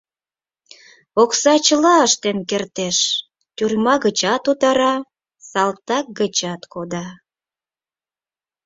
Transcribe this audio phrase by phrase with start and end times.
[1.21, 2.97] Окса чыла ыштен кертеш:
[3.55, 4.95] тюрьма гычат утара,
[5.49, 7.05] салтак гычат кода...